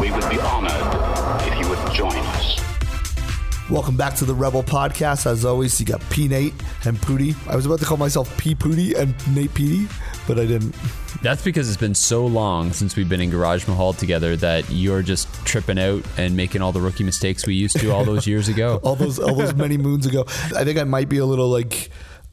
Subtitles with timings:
[0.00, 2.58] We would be honored if you would join us.
[3.68, 5.26] Welcome back to the Rebel Podcast.
[5.26, 6.54] As always, you got P Nate
[6.86, 7.34] and Pooty.
[7.46, 9.86] I was about to call myself P Pooty and Nate Petey,
[10.26, 10.74] but I didn't.
[11.22, 15.02] That's because it's been so long since we've been in Garage Mahal together that you're
[15.02, 18.48] just tripping out and making all the rookie mistakes we used to all those years
[18.48, 18.80] ago.
[18.82, 20.24] All those all those many moons ago.
[20.56, 21.90] I think I might be a little like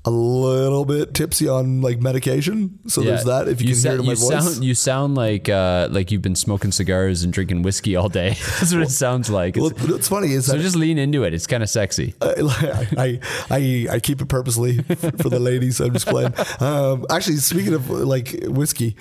[0.08, 2.80] a little bit tipsy on like medication.
[2.88, 3.47] So there's that.
[3.50, 4.30] If you, can sa- hear it in my you voice.
[4.53, 8.30] sound you sound like uh, like you've been smoking cigars and drinking whiskey all day.
[8.59, 9.55] That's what it sounds like.
[9.58, 11.33] Well, It's- what's funny is so that just lean into it.
[11.33, 12.16] It's kind of sexy.
[12.22, 13.19] I, I,
[13.50, 15.80] I, I keep it purposely for the ladies.
[15.81, 16.33] I'm just playing.
[16.59, 18.95] Um, actually, speaking of like whiskey,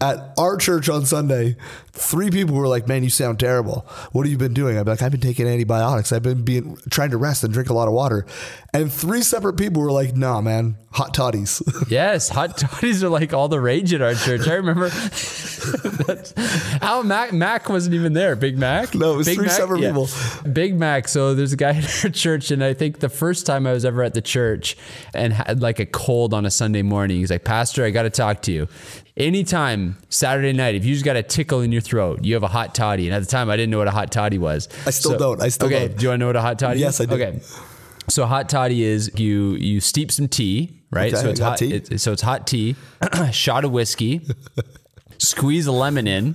[0.00, 1.56] at our church on Sunday,
[1.92, 3.86] three people were like, "Man, you sound terrible.
[4.12, 6.12] What have you been doing?" I'm like, "I've been taking antibiotics.
[6.12, 8.24] I've been being trying to rest and drink a lot of water."
[8.72, 13.32] And three separate people were like, "Nah, man, hot toddies." Yes, hot toddies are like
[13.32, 14.46] all the rage at our church.
[14.46, 14.90] I remember.
[16.80, 18.36] How Mac Mac wasn't even there.
[18.36, 18.94] Big Mac.
[18.94, 20.08] No, it was Big three separate people.
[20.50, 21.08] Big Mac.
[21.08, 23.84] So there's a guy at our church, and I think the first time I was
[23.84, 24.76] ever at the church
[25.14, 28.10] and had like a cold on a Sunday morning, he's like, "Pastor, I got to
[28.10, 28.68] talk to you."
[29.16, 32.48] Anytime Saturday night, if you just got a tickle in your throat, you have a
[32.48, 33.06] hot toddy.
[33.06, 34.68] And at the time, I didn't know what a hot toddy was.
[34.86, 35.42] I still don't.
[35.42, 35.98] I still okay, don't.
[35.98, 37.06] Do you want to know what a hot toddy Yes, is?
[37.06, 37.22] I do.
[37.22, 37.40] Okay.
[38.08, 41.12] So hot toddy is you you steep some tea, right?
[41.12, 41.58] Okay, so it's hot.
[41.58, 41.74] tea.
[41.74, 42.74] It's, so it's hot tea,
[43.32, 44.26] shot of whiskey,
[45.18, 46.34] squeeze a lemon in,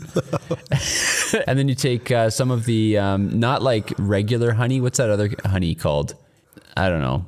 [1.48, 4.80] and then you take uh, some of the um, not like regular honey.
[4.80, 6.16] What's that other honey called?
[6.78, 7.26] I don't know.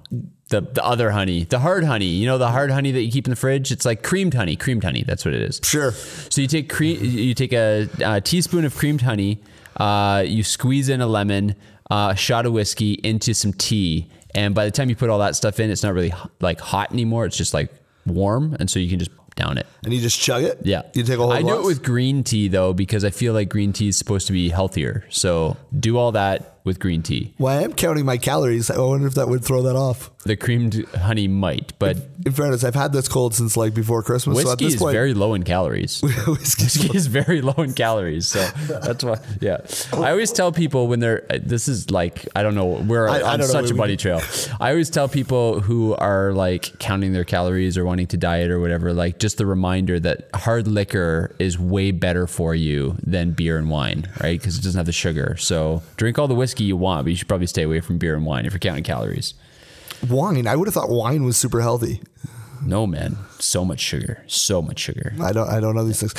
[0.49, 3.25] The, the other honey, the hard honey, you know, the hard honey that you keep
[3.27, 3.69] in the fridge.
[3.71, 5.03] It's like creamed honey, creamed honey.
[5.05, 5.59] That's what it is.
[5.63, 5.91] sure.
[5.91, 9.39] So you take cream, you take a, a teaspoon of creamed honey,
[9.75, 11.55] uh, you squeeze in a lemon,
[11.91, 15.19] uh, a shot of whiskey into some tea, and by the time you put all
[15.19, 17.25] that stuff in, it's not really like hot anymore.
[17.25, 17.69] It's just like
[18.05, 19.67] warm, and so you can just down it.
[19.83, 20.59] And you just chug it.
[20.63, 21.31] Yeah, You take a whole.
[21.31, 24.27] I do it with green tea though because I feel like green tea is supposed
[24.27, 25.05] to be healthier.
[25.09, 27.33] So do all that with green tea.
[27.37, 28.69] Well, I am counting my calories.
[28.69, 30.09] I wonder if that would throw that off.
[30.27, 34.37] The creamed honey might, but In fairness, I've had this cold since like before Christmas.
[34.41, 36.01] so at whiskey this is point, very low in calories.
[36.01, 38.27] whiskey's whiskey is very low in calories.
[38.27, 39.57] So that's why, yeah.
[39.93, 43.19] I always tell people when they're, uh, this is like, I don't know, we're I-
[43.19, 44.21] I on know, such a we- buddy trail.
[44.59, 48.59] I always tell people who are like counting their calories or wanting to diet or
[48.59, 53.57] whatever, like just the reminder that hard liquor is way better for you than beer
[53.57, 54.39] and wine, right?
[54.39, 55.37] Because it doesn't have the sugar.
[55.37, 58.15] So drink all the whiskey you want, but you should probably stay away from beer
[58.15, 59.33] and wine if you're counting calories.
[60.03, 60.47] Wine.
[60.47, 62.01] I would have thought wine was super healthy.
[62.61, 63.17] No, man.
[63.39, 64.23] So much sugar.
[64.27, 65.13] So much sugar.
[65.21, 65.49] I don't.
[65.49, 66.13] I don't know these things.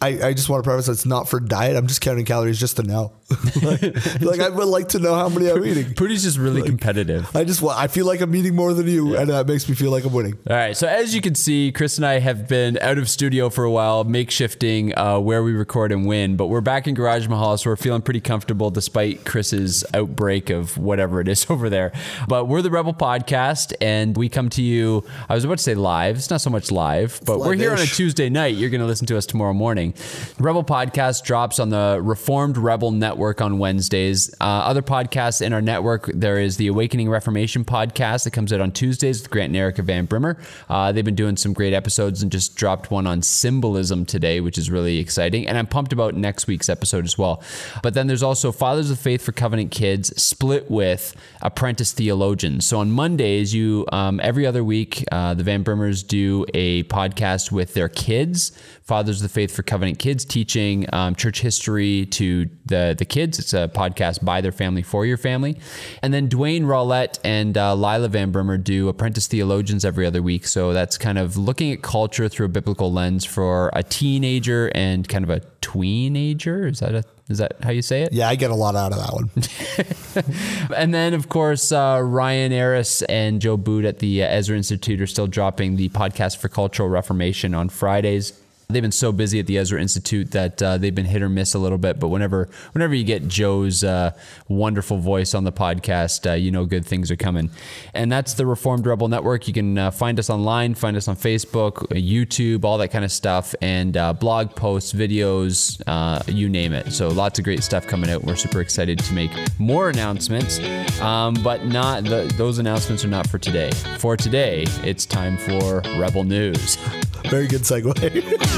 [0.00, 1.76] I, I just want to preface that it's not for diet.
[1.76, 3.12] I'm just counting calories just to know.
[3.62, 3.82] like,
[4.20, 5.94] like, I would like to know how many I'm eating.
[5.94, 7.34] Pooty's just really competitive.
[7.34, 7.78] I just want.
[7.78, 10.12] I feel like I'm eating more than you, and that makes me feel like I'm
[10.12, 10.38] winning.
[10.48, 10.76] All right.
[10.76, 13.70] So as you can see, Chris and I have been out of studio for a
[13.70, 17.70] while, makeshifting uh, where we record and win, But we're back in Garage Mahal, so
[17.70, 21.92] we're feeling pretty comfortable despite Chris's outbreak of whatever it is over there.
[22.28, 25.04] But we're the Rebel Podcast, and we come to you.
[25.28, 26.16] I was about to say live.
[26.16, 27.86] It's not so much live, but we're here on a.
[27.94, 28.56] Tuesday night.
[28.56, 29.94] You're going to listen to us tomorrow morning.
[30.38, 34.34] Rebel Podcast drops on the Reformed Rebel Network on Wednesdays.
[34.40, 38.60] Uh, other podcasts in our network, there is the Awakening Reformation podcast that comes out
[38.60, 40.38] on Tuesdays with Grant and Erica Van Brimmer.
[40.68, 44.58] Uh, they've been doing some great episodes and just dropped one on symbolism today, which
[44.58, 45.46] is really exciting.
[45.46, 47.42] And I'm pumped about next week's episode as well.
[47.82, 52.66] But then there's also Fathers of Faith for Covenant Kids split with Apprentice Theologians.
[52.66, 57.50] So on Mondays, you um, every other week, uh, the Van Brimmers do a podcast
[57.50, 58.52] with their kids,
[58.82, 63.38] Fathers of the Faith for Covenant Kids, teaching um, church history to the the kids.
[63.38, 65.58] It's a podcast by their family for your family.
[66.02, 70.46] And then Dwayne Rollett and uh, Lila Van Brimmer do Apprentice Theologians every other week.
[70.46, 75.08] So that's kind of looking at culture through a biblical lens for a teenager and
[75.08, 76.70] kind of a tweenager.
[76.70, 78.12] Is that a is that how you say it?
[78.12, 79.30] Yeah, I get a lot out of that one.
[80.76, 85.00] And then, of course, uh, Ryan Aris and Joe Boot at the uh, Ezra Institute
[85.00, 88.32] are still dropping the podcast for cultural reformation on Fridays.
[88.68, 91.54] They've been so busy at the Ezra Institute that uh, they've been hit or miss
[91.54, 92.00] a little bit.
[92.00, 94.12] But whenever, whenever you get Joe's uh,
[94.48, 97.50] wonderful voice on the podcast, uh, you know good things are coming.
[97.92, 99.46] And that's the Reformed Rebel Network.
[99.46, 103.12] You can uh, find us online, find us on Facebook, YouTube, all that kind of
[103.12, 106.92] stuff, and uh, blog posts, videos, uh, you name it.
[106.92, 108.24] So lots of great stuff coming out.
[108.24, 110.58] We're super excited to make more announcements,
[111.00, 113.70] um, but not the, those announcements are not for today.
[113.98, 116.76] For today, it's time for Rebel News.
[117.30, 118.50] Very good segue.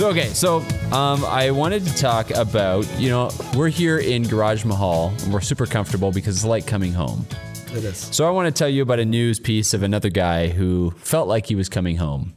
[0.00, 0.58] So okay, so
[0.92, 5.42] um, I wanted to talk about you know we're here in Garage Mahal and we're
[5.42, 7.26] super comfortable because it's like coming home.
[7.74, 7.98] it is.
[7.98, 11.28] So I want to tell you about a news piece of another guy who felt
[11.28, 12.34] like he was coming home.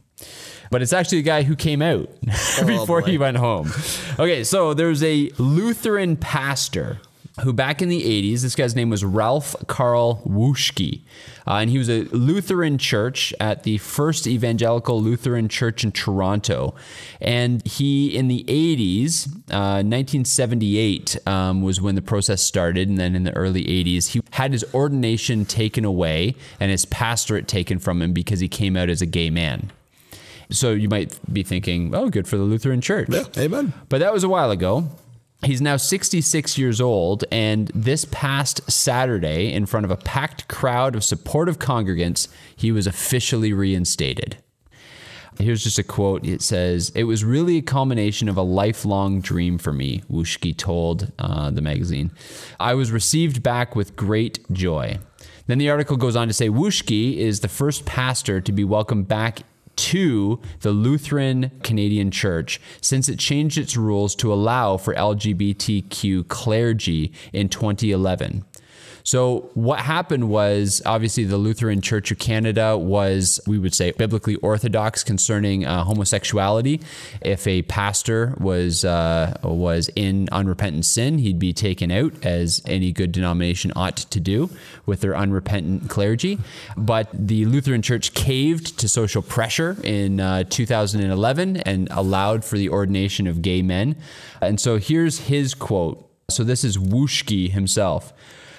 [0.70, 2.10] But it's actually a guy who came out
[2.66, 3.70] before he went home.
[4.18, 6.98] Okay, so there's a Lutheran pastor
[7.42, 11.02] who back in the 80s, this guy's name was Ralph Carl Wushke.
[11.46, 16.76] Uh, and he was a Lutheran church at the First Evangelical Lutheran Church in Toronto.
[17.20, 22.88] And he, in the 80s, uh, 1978 um, was when the process started.
[22.88, 27.48] And then in the early 80s, he had his ordination taken away and his pastorate
[27.48, 29.72] taken from him because he came out as a gay man.
[30.50, 33.08] So you might be thinking, oh, good for the Lutheran church.
[33.10, 33.72] Yeah, amen.
[33.88, 34.88] But that was a while ago.
[35.44, 40.96] He's now 66 years old, and this past Saturday, in front of a packed crowd
[40.96, 44.38] of supportive congregants, he was officially reinstated.
[45.38, 46.24] Here's just a quote.
[46.24, 51.12] It says, It was really a culmination of a lifelong dream for me, Wushke told
[51.18, 52.10] uh, the magazine.
[52.58, 54.98] I was received back with great joy.
[55.46, 59.08] Then the article goes on to say Wushke is the first pastor to be welcomed
[59.08, 59.42] back
[59.76, 67.12] to the Lutheran Canadian Church since it changed its rules to allow for LGBTQ clergy
[67.32, 68.44] in 2011.
[69.06, 74.36] So what happened was obviously the Lutheran Church of Canada was, we would say, biblically
[74.36, 76.80] orthodox concerning uh, homosexuality.
[77.20, 82.92] If a pastor was uh, was in unrepentant sin, he'd be taken out, as any
[82.92, 84.48] good denomination ought to do
[84.86, 86.38] with their unrepentant clergy.
[86.74, 92.70] But the Lutheran Church caved to social pressure in uh, 2011 and allowed for the
[92.70, 93.96] ordination of gay men.
[94.40, 96.10] And so here's his quote.
[96.30, 98.14] So this is Wushke himself.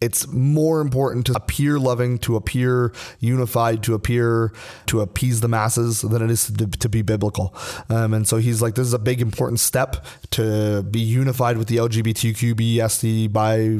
[0.00, 4.52] it's more important to appear loving, to appear unified, to appear
[4.86, 7.54] to appease the masses than it is to, to be biblical.
[7.88, 11.68] Um, and so he's like, this is a big important step to be unified with
[11.68, 13.78] the LGBTQBSD by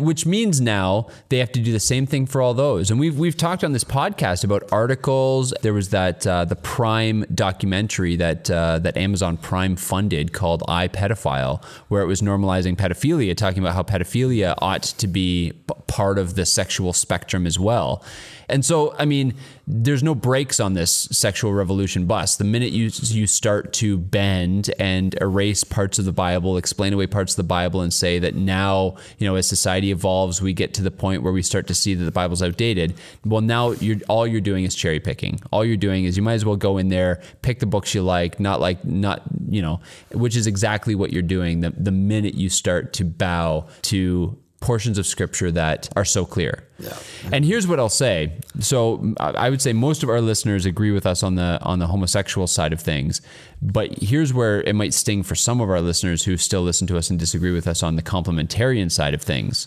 [0.00, 2.90] Which means now they have to do the same thing for all those.
[2.90, 5.52] And we've we've talked on this podcast about articles.
[5.62, 10.88] There was that uh, the Prime documentary that uh, that Amazon Prime funded called "I
[10.88, 15.52] Pedophile," where it was normalizing pedophilia, talking about how pedophilia ought to be
[15.86, 18.04] part of the sexual spectrum as well.
[18.50, 19.34] And so, I mean,
[19.66, 22.36] there's no brakes on this sexual revolution bus.
[22.36, 27.06] The minute you you start to bend and erase parts of the Bible, explain away
[27.06, 30.74] parts of the Bible, and say that now, you know, as society evolves, we get
[30.74, 32.94] to the point where we start to see that the Bible's outdated.
[33.24, 35.40] Well, now you're all you're doing is cherry picking.
[35.52, 38.02] All you're doing is you might as well go in there, pick the books you
[38.02, 39.80] like, not like not you know,
[40.12, 41.60] which is exactly what you're doing.
[41.60, 46.64] The the minute you start to bow to portions of scripture that are so clear.
[46.78, 46.96] Yeah.
[47.32, 48.32] And here's what I'll say.
[48.60, 51.86] So I would say most of our listeners agree with us on the on the
[51.86, 53.22] homosexual side of things,
[53.62, 56.98] but here's where it might sting for some of our listeners who still listen to
[56.98, 59.66] us and disagree with us on the complementarian side of things.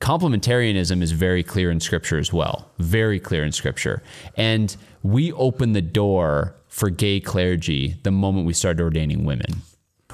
[0.00, 2.68] Complementarianism is very clear in scripture as well.
[2.78, 4.02] Very clear in scripture.
[4.36, 9.62] And we open the door for gay clergy the moment we started ordaining women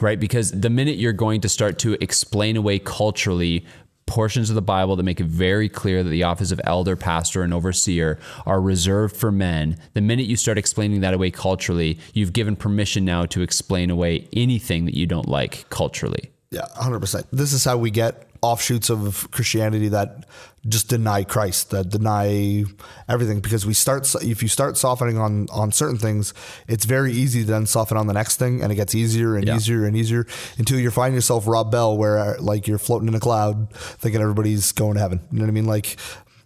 [0.03, 0.19] right?
[0.19, 3.67] Because the minute you're going to start to explain away culturally
[4.11, 7.45] portions of the Bible that make it very clear that the office of elder, pastor,
[7.45, 12.33] and overseer are reserved for men, the minute you start explaining that away culturally, you've
[12.33, 16.31] given permission now to explain away anything that you don't like culturally.
[16.50, 17.26] Yeah, 100%.
[17.31, 20.25] This is how we get offshoots of Christianity that
[20.69, 22.65] just deny Christ, that deny
[23.09, 26.35] everything because we start if you start softening on on certain things,
[26.69, 29.47] it's very easy to then soften on the next thing and it gets easier and
[29.47, 29.57] Yeah.
[29.57, 30.27] easier and easier
[30.59, 34.73] until you find yourself Rob Bell where like you're floating in a cloud thinking everybody's
[34.73, 35.21] going to heaven.
[35.33, 35.67] You know what I mean?
[35.67, 35.97] Like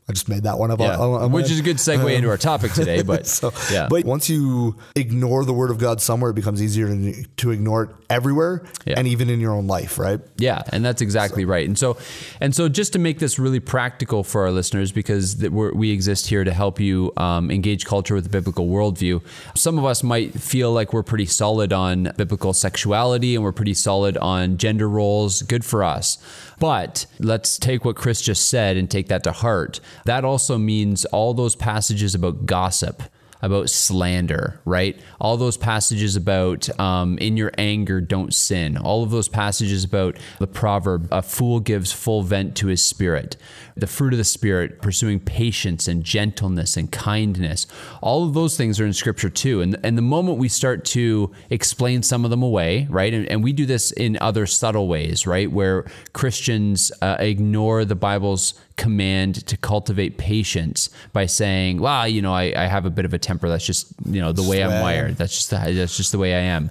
[0.07, 0.81] I just made that one up.
[0.81, 0.99] Yeah.
[0.99, 3.87] on- on my Which is a good segue into our topic today, but so, yeah.
[3.89, 7.85] But once you ignore the word of God somewhere, it becomes easier to, to ignore
[7.85, 8.95] it everywhere Yeah.
[8.99, 10.21] and even in your own life, right?
[10.37, 11.67] Yeah, and that's exactly right.
[11.67, 11.97] And so,
[12.39, 15.91] and so, just to make this really practical for our listeners, because that we're, we
[15.91, 19.23] exist here to help you um, engage culture with a biblical worldview.
[19.57, 23.75] Some of us might feel like we're pretty solid on biblical sexuality, and we're pretty
[23.75, 25.41] solid on gender roles.
[25.41, 26.19] Good for us.
[26.61, 29.81] But let's take what Chris just said and take that to heart.
[30.05, 33.03] That also means all those passages about gossip
[33.45, 34.99] about slander, right?
[35.21, 38.79] All those passages about um, in your anger, don't sin.
[38.79, 43.37] All of those passages about the proverb, a fool gives full vent to his spirit.
[43.77, 47.67] The fruit of the spirit, pursuing patience and gentleness and kindness.
[48.01, 49.61] All of those things are in scripture too.
[49.61, 53.13] And, and the moment we start to explain some of them away, right?
[53.13, 55.53] And, and we do this in other subtle ways, right?
[55.53, 55.85] Where
[56.15, 62.53] Christians uh, ignore the Bible's command to cultivate patience by saying, "Well, you know, I,
[62.57, 63.49] I have a bit of a temper.
[63.49, 65.17] That's just you know the way I'm wired.
[65.17, 66.71] That's just the, that's just the way I am."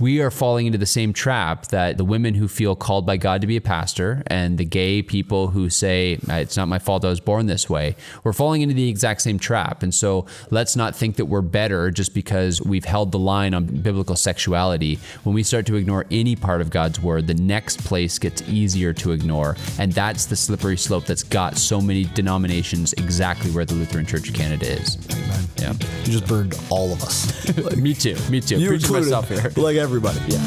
[0.00, 3.40] We are falling into the same trap that the women who feel called by God
[3.40, 7.08] to be a pastor and the gay people who say it's not my fault I
[7.08, 7.96] was born this way.
[8.22, 9.82] We're falling into the exact same trap.
[9.82, 13.64] And so let's not think that we're better just because we've held the line on
[13.64, 15.00] biblical sexuality.
[15.24, 18.92] When we start to ignore any part of God's word, the next place gets easier
[18.94, 19.56] to ignore.
[19.80, 24.28] And that's the slippery slope that's got so many denominations exactly where the Lutheran Church
[24.28, 24.96] of Canada is.
[25.10, 25.44] Amen.
[25.56, 25.72] Yeah.
[26.04, 27.28] You just burned all of us.
[27.76, 28.16] Me too.
[28.30, 28.58] Me too.
[28.60, 29.52] you myself here.
[29.56, 30.20] like everybody.
[30.28, 30.44] Yeah.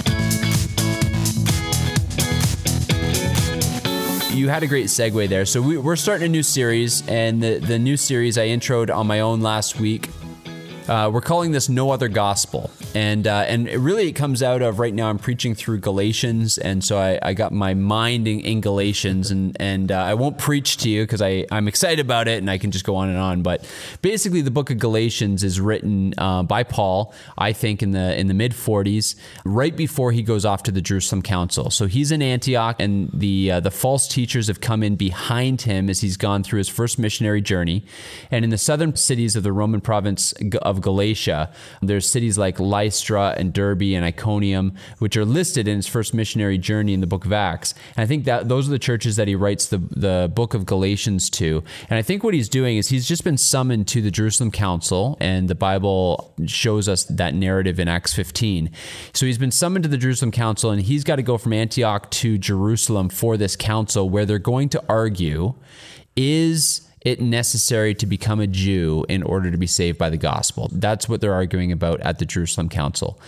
[4.32, 5.46] You had a great segue there.
[5.46, 9.08] So we, we're starting a new series, and the, the new series I introed on
[9.08, 10.10] my own last week.
[10.92, 14.62] Uh, we're calling this "No Other Gospel," and uh, and it really it comes out
[14.62, 15.10] of right now.
[15.10, 19.56] I'm preaching through Galatians, and so I, I got my mind in, in Galatians, and
[19.58, 22.58] and uh, I won't preach to you because I I'm excited about it, and I
[22.58, 23.42] can just go on and on.
[23.42, 23.64] But
[24.02, 28.28] basically, the book of Galatians is written uh, by Paul, I think in the in
[28.28, 31.70] the mid 40s, right before he goes off to the Jerusalem Council.
[31.70, 35.90] So he's in Antioch, and the uh, the false teachers have come in behind him
[35.90, 37.86] as he's gone through his first missionary journey,
[38.30, 40.34] and in the southern cities of the Roman province
[40.64, 45.88] of Galatia, there's cities like Lystra and Derbe and Iconium, which are listed in his
[45.88, 47.74] first missionary journey in the book of Acts.
[47.96, 50.66] And I think that those are the churches that he writes the, the book of
[50.66, 51.64] Galatians to.
[51.90, 55.18] And I think what he's doing is he's just been summoned to the Jerusalem Council,
[55.20, 58.70] and the Bible shows us that narrative in Acts 15.
[59.14, 62.10] So he's been summoned to the Jerusalem Council, and he's got to go from Antioch
[62.12, 65.56] to Jerusalem for this council where they're going to argue
[66.16, 70.70] is it necessary to become a Jew in order to be saved by the gospel?
[70.72, 73.20] That's what they're arguing about at the Jerusalem Council.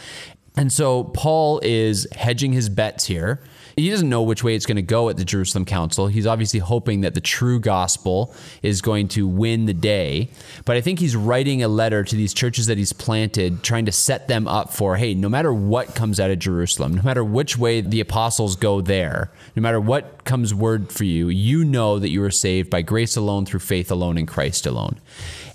[0.56, 3.42] And so Paul is hedging his bets here.
[3.76, 6.08] He doesn't know which way it's going to go at the Jerusalem Council.
[6.08, 10.30] He's obviously hoping that the true gospel is going to win the day.
[10.66, 13.92] But I think he's writing a letter to these churches that he's planted, trying to
[13.92, 17.58] set them up for hey, no matter what comes out of Jerusalem, no matter which
[17.58, 22.10] way the apostles go there, no matter what comes word for you, you know that
[22.10, 25.00] you are saved by grace alone, through faith alone, in Christ alone.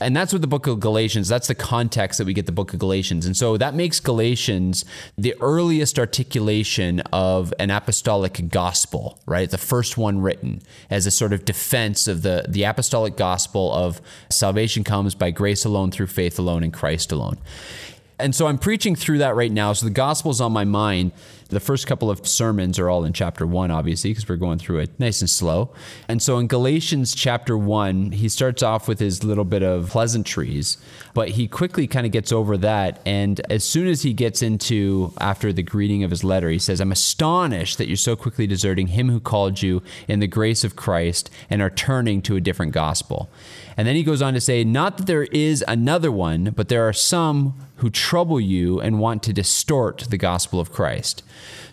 [0.00, 2.72] And that's what the book of Galatians, that's the context that we get the book
[2.72, 3.26] of Galatians.
[3.26, 4.84] And so that makes Galatians
[5.16, 9.50] the earliest articulation of an apostolic gospel, right?
[9.50, 14.00] The first one written as a sort of defense of the, the apostolic gospel of
[14.30, 17.38] salvation comes by grace alone, through faith alone, in Christ alone.
[18.20, 19.72] And so I'm preaching through that right now.
[19.72, 21.12] So the gospel's on my mind.
[21.48, 24.80] The first couple of sermons are all in chapter one, obviously, because we're going through
[24.80, 25.72] it nice and slow.
[26.06, 30.76] And so in Galatians chapter one, he starts off with his little bit of pleasantries,
[31.14, 33.00] but he quickly kind of gets over that.
[33.06, 36.80] And as soon as he gets into, after the greeting of his letter, he says,
[36.80, 40.76] I'm astonished that you're so quickly deserting him who called you in the grace of
[40.76, 43.30] Christ and are turning to a different gospel.
[43.78, 46.87] And then he goes on to say, Not that there is another one, but there
[46.87, 51.22] are some who trouble you and want to distort the gospel of Christ.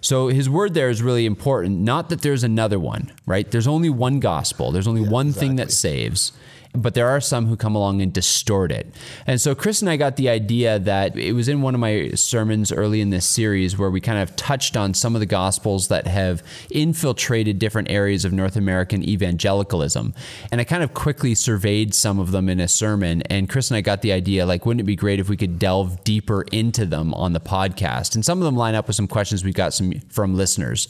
[0.01, 1.79] So his word there is really important.
[1.79, 3.49] Not that there's another one, right?
[3.49, 6.31] There's only one gospel, there's only one thing that saves.
[6.75, 8.93] But there are some who come along and distort it.
[9.25, 12.11] And so Chris and I got the idea that it was in one of my
[12.15, 15.87] sermons early in this series where we kind of touched on some of the gospels
[15.87, 20.13] that have infiltrated different areas of North American evangelicalism.
[20.51, 23.21] And I kind of quickly surveyed some of them in a sermon.
[23.23, 25.59] And Chris and I got the idea like, wouldn't it be great if we could
[25.59, 28.15] delve deeper into them on the podcast?
[28.15, 30.87] And some of them line up with some questions we've got some from listeners.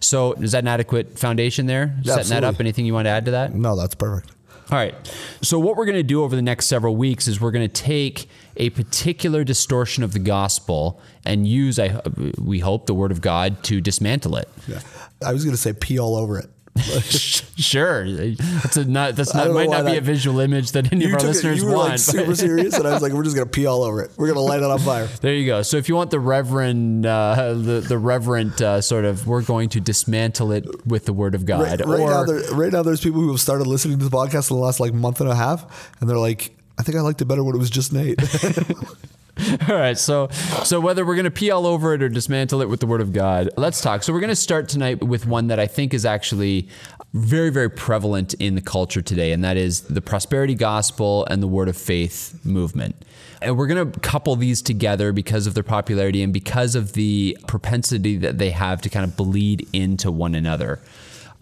[0.00, 1.96] So is that an adequate foundation there?
[2.04, 2.60] Setting that up?
[2.60, 3.54] Anything you want to add to that?
[3.54, 4.37] No, that's perfect.
[4.70, 4.94] All right.
[5.40, 7.82] So, what we're going to do over the next several weeks is we're going to
[7.82, 12.00] take a particular distortion of the gospel and use, I,
[12.38, 14.48] we hope, the word of God to dismantle it.
[14.66, 14.80] Yeah.
[15.24, 16.50] I was going to say pee all over it.
[17.58, 21.06] Sure, that's a not that's not might not be that- a visual image that any
[21.06, 21.90] of our took it- listeners you were want.
[21.90, 24.12] like super serious, and I was like, "We're just gonna pee all over it.
[24.16, 25.62] We're gonna light it on fire." There you go.
[25.62, 29.70] So if you want the reverend, uh, the the reverent uh, sort of, we're going
[29.70, 31.62] to dismantle it with the word of God.
[31.62, 34.16] Right, right now, or there, right now, there's people who have started listening to the
[34.16, 37.00] podcast in the last like month and a half, and they're like, "I think I
[37.00, 38.20] liked it better when it was just Nate."
[39.68, 40.28] All right, so
[40.64, 43.00] so whether we're going to pee all over it or dismantle it with the word
[43.00, 44.02] of God, let's talk.
[44.02, 46.68] So we're going to start tonight with one that I think is actually
[47.14, 51.46] very very prevalent in the culture today, and that is the prosperity gospel and the
[51.46, 52.96] word of faith movement.
[53.40, 57.38] And we're going to couple these together because of their popularity and because of the
[57.46, 60.80] propensity that they have to kind of bleed into one another.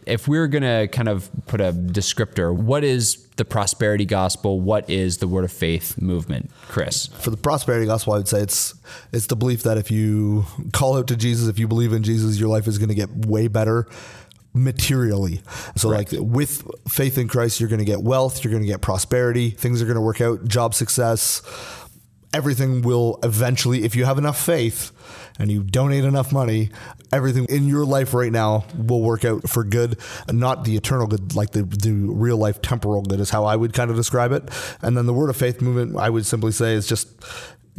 [0.06, 4.60] If we're going to kind of put a descriptor, what is the prosperity gospel?
[4.60, 6.50] What is the word of faith movement?
[6.68, 7.06] Chris.
[7.06, 8.74] For the prosperity gospel, I would say it's
[9.12, 12.38] it's the belief that if you call out to Jesus, if you believe in Jesus,
[12.38, 13.88] your life is going to get way better
[14.56, 15.42] materially.
[15.76, 18.80] So like with faith in Christ, you're going to get wealth, you're going to get
[18.80, 21.42] prosperity, things are going to work out, job success.
[22.32, 24.92] Everything will eventually, if you have enough faith
[25.38, 26.70] and you donate enough money,
[27.12, 29.98] everything in your life right now will work out for good,
[30.30, 33.72] not the eternal good, like the, the real life temporal good is how I would
[33.72, 34.48] kind of describe it.
[34.82, 37.08] And then the word of faith movement, I would simply say is just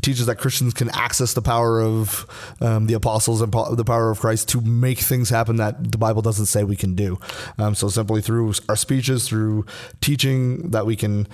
[0.01, 2.25] teaches that Christians can access the power of
[2.61, 5.97] um, the apostles and po- the power of Christ to make things happen that the
[5.97, 7.17] Bible doesn't say we can do.
[7.57, 9.65] Um, so simply through our speeches, through
[10.01, 11.27] teaching, that we can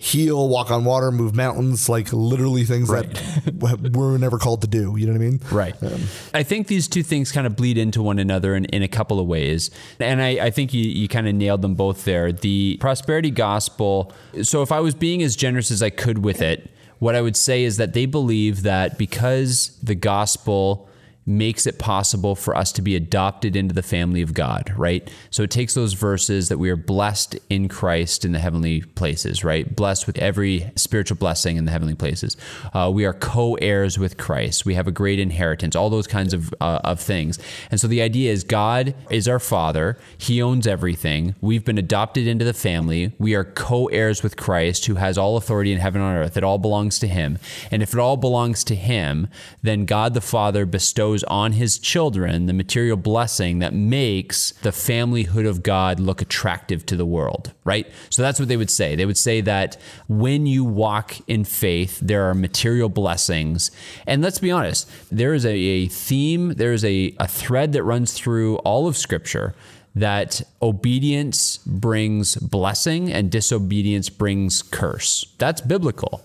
[0.00, 4.96] heal, walk on water, move mountains, like literally things that we're never called to do.
[4.96, 5.40] You know what I mean?
[5.50, 5.82] Right.
[5.82, 8.88] Um, I think these two things kind of bleed into one another in, in a
[8.88, 9.72] couple of ways.
[9.98, 12.30] And I, I think you, you kind of nailed them both there.
[12.30, 14.12] The prosperity gospel.
[14.42, 17.36] So if I was being as generous as I could with it, what I would
[17.36, 20.88] say is that they believe that because the gospel
[21.28, 25.08] makes it possible for us to be adopted into the family of God, right?
[25.30, 29.44] So it takes those verses that we are blessed in Christ in the heavenly places,
[29.44, 29.76] right?
[29.76, 32.36] Blessed with every spiritual blessing in the heavenly places.
[32.72, 34.64] Uh, we are co heirs with Christ.
[34.64, 37.38] We have a great inheritance, all those kinds of, uh, of things.
[37.70, 41.34] And so the idea is God is our Father, He owns everything.
[41.42, 43.12] We've been adopted into the family.
[43.18, 46.38] We are co heirs with Christ, who has all authority in heaven and on earth.
[46.38, 47.38] It all belongs to Him.
[47.70, 49.28] And if it all belongs to Him,
[49.62, 55.46] then God the Father bestows on his children the material blessing that makes the familyhood
[55.46, 57.86] of God look attractive to the world, right?
[58.10, 58.96] So that's what they would say.
[58.96, 59.76] They would say that
[60.08, 63.70] when you walk in faith, there are material blessings.
[64.06, 67.82] And let's be honest, there is a, a theme, there is a, a thread that
[67.82, 69.54] runs through all of Scripture
[69.94, 75.34] that obedience brings blessing and disobedience brings curse.
[75.38, 76.22] That's biblical.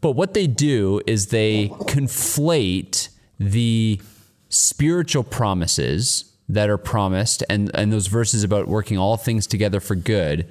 [0.00, 3.08] But what they do is they conflate
[3.40, 4.00] the
[4.50, 9.94] spiritual promises that are promised and, and those verses about working all things together for
[9.94, 10.46] good.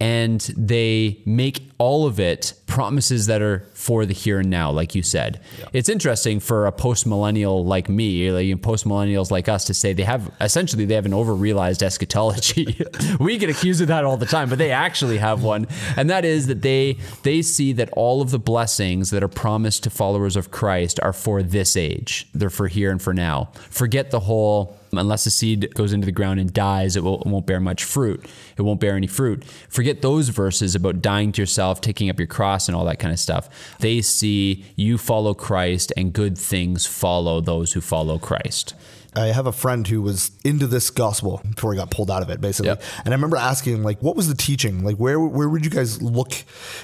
[0.00, 4.94] And they make all of it promises that are for the here and now, like
[4.94, 5.40] you said.
[5.72, 9.92] It's interesting for a post millennial like me, like post millennials like us, to say
[9.92, 12.80] they have essentially they have an over realized eschatology.
[13.20, 16.24] we get accused of that all the time, but they actually have one, and that
[16.24, 20.36] is that they they see that all of the blessings that are promised to followers
[20.36, 22.28] of Christ are for this age.
[22.34, 23.50] They're for here and for now.
[23.70, 27.26] Forget the whole unless the seed goes into the ground and dies, it, will, it
[27.26, 28.24] won't bear much fruit.
[28.56, 29.44] It won't bear any fruit.
[29.68, 33.12] Forget those verses about dying to yourself, taking up your cross, and all that kind
[33.12, 33.76] of stuff.
[33.80, 38.74] They see you follow Christ, and good things follow those who follow Christ.
[39.18, 42.30] I have a friend who was into this gospel before he got pulled out of
[42.30, 42.68] it, basically.
[42.68, 42.82] Yep.
[43.04, 44.84] And I remember asking him, like, what was the teaching?
[44.84, 46.32] Like, where where would you guys look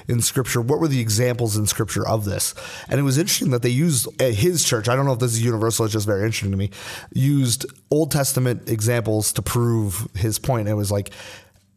[0.08, 0.60] in Scripture?
[0.60, 2.54] What were the examples in Scripture of this?
[2.88, 4.88] And it was interesting that they used at his church.
[4.88, 5.84] I don't know if this is universal.
[5.84, 6.70] It's just very interesting to me.
[7.12, 10.68] Used Old Testament examples to prove his point.
[10.68, 11.10] It was like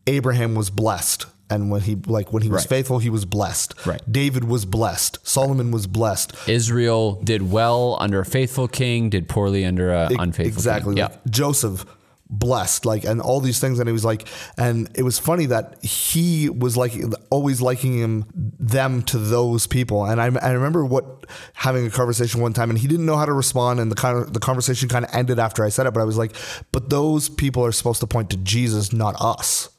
[0.08, 1.28] Abraham was blessed.
[1.50, 2.70] And when he like when he was Right.
[2.70, 3.74] faithful, he was blessed.
[3.86, 4.02] Right.
[4.12, 5.20] David was blessed.
[5.26, 6.34] Solomon was blessed.
[6.48, 11.04] Israel did well under a faithful king, did poorly under a unfaithful exactly king.
[11.06, 11.86] like Joseph
[12.30, 15.82] blessed like and all these things and he was like and it was funny that
[15.82, 16.92] he was like
[17.30, 18.26] always liking him
[18.60, 22.78] them to those people and I, I remember what having a conversation one time and
[22.78, 25.40] he didn't know how to respond and the kind of the conversation kind of ended
[25.40, 26.36] after I said it but I was like
[26.74, 29.70] but those people are supposed to point to Jesus not us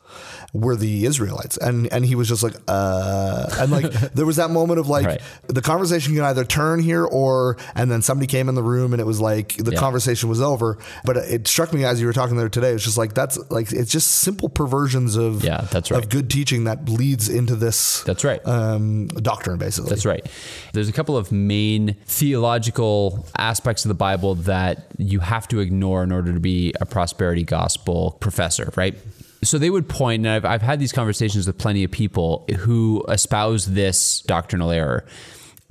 [0.55, 1.59] we're the Israelites.
[1.59, 5.05] And and he was just like, uh and like there was that moment of like
[5.07, 5.21] Right.
[5.47, 9.01] the conversation can either turn here or and then somebody came in the room and
[9.01, 9.79] it was like the Yeah.
[9.79, 10.79] conversation was over.
[11.05, 13.73] But it struck me as you were talking there today, it's just like that's like
[13.73, 16.03] it's just simple perversions of Yeah, that's right.
[16.03, 18.41] of good teaching that leads into this That's right.
[18.47, 19.91] um doctrine basically.
[19.91, 20.27] That's right.
[20.73, 26.03] There's a couple of main theological aspects of the Bible that you have to ignore
[26.03, 28.97] in order to be a prosperity gospel professor, right?
[29.43, 33.05] So they would point, and I've, I've had these conversations with plenty of people who
[33.09, 35.05] espouse this doctrinal error,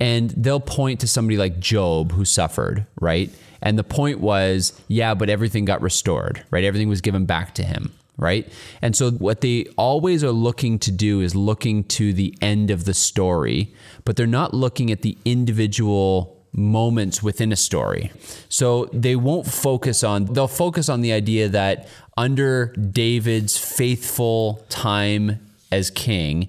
[0.00, 3.30] and they'll point to somebody like Job who suffered, right?
[3.60, 6.64] And the point was, yeah, but everything got restored, right?
[6.64, 8.52] Everything was given back to him right?
[8.82, 12.84] And so what they always are looking to do is looking to the end of
[12.84, 13.72] the story,
[14.04, 18.10] but they're not looking at the individual moments within a story.
[18.48, 25.38] So they won't focus on they'll focus on the idea that under David's faithful time
[25.70, 26.48] as king,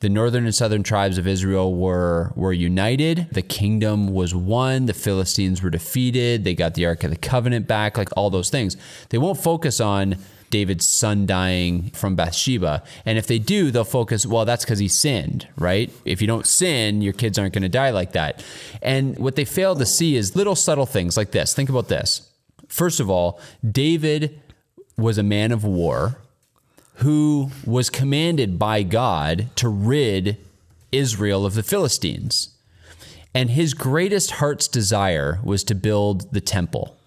[0.00, 3.28] the northern and southern tribes of Israel were were united.
[3.32, 4.86] The kingdom was won.
[4.86, 6.44] The Philistines were defeated.
[6.44, 8.76] They got the Ark of the Covenant back, like all those things.
[9.08, 10.16] They won't focus on
[10.50, 12.82] David's son dying from Bathsheba.
[13.04, 15.90] And if they do, they'll focus, well, that's because he sinned, right?
[16.04, 18.44] If you don't sin, your kids aren't going to die like that.
[18.82, 21.54] And what they fail to see is little subtle things like this.
[21.54, 22.30] Think about this.
[22.68, 24.40] First of all, David
[24.96, 26.18] was a man of war
[26.96, 30.36] who was commanded by God to rid
[30.90, 32.50] Israel of the Philistines.
[33.34, 36.97] And his greatest heart's desire was to build the temple.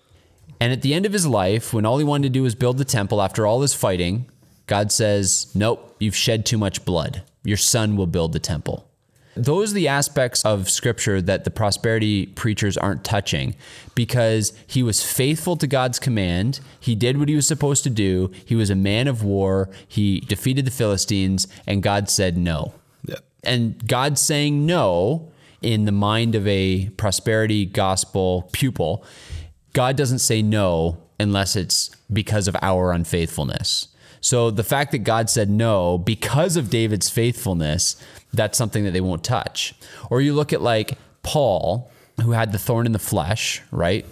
[0.62, 2.78] And at the end of his life, when all he wanted to do was build
[2.78, 4.30] the temple after all his fighting,
[4.68, 7.24] God says, Nope, you've shed too much blood.
[7.44, 8.88] Your son will build the temple.
[9.36, 13.56] Those are the aspects of scripture that the prosperity preachers aren't touching
[13.96, 16.60] because he was faithful to God's command.
[16.80, 18.30] He did what he was supposed to do.
[18.46, 19.68] He was a man of war.
[19.88, 22.76] He defeated the Philistines, and God said no.
[23.04, 23.16] Yeah.
[23.44, 29.04] And God saying no in the mind of a prosperity gospel pupil,
[29.74, 33.88] God doesn't say no unless it's because of our unfaithfulness.
[34.20, 37.96] So the fact that God said no because of David's faithfulness,
[38.34, 39.74] that's something that they won't touch.
[40.10, 44.06] Or you look at like Paul, who had the thorn in the flesh, right?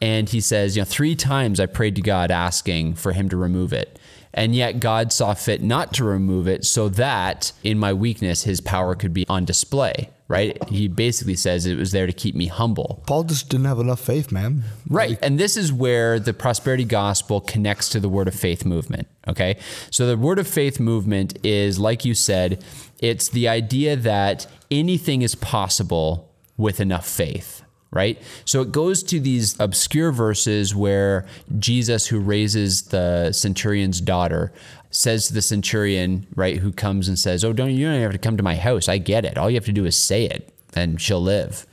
[0.00, 3.36] And he says, you know, three times I prayed to God asking for him to
[3.36, 3.98] remove it.
[4.34, 8.60] And yet God saw fit not to remove it so that in my weakness, his
[8.60, 10.62] power could be on display, right?
[10.68, 13.02] He basically says it was there to keep me humble.
[13.06, 14.64] Paul just didn't have enough faith, man.
[14.88, 15.18] Right.
[15.22, 19.06] And this is where the prosperity gospel connects to the word of faith movement.
[19.28, 19.56] Okay.
[19.90, 22.64] So the word of faith movement is, like you said,
[22.98, 27.62] it's the idea that anything is possible with enough faith.
[27.92, 28.20] Right.
[28.44, 31.24] So it goes to these obscure verses where
[31.58, 34.52] Jesus, who raises the centurion's daughter,
[34.96, 38.18] says to the centurion, right, who comes and says, Oh, don't you don't have to
[38.18, 38.88] come to my house.
[38.88, 39.36] I get it.
[39.36, 41.66] All you have to do is say it and she'll live.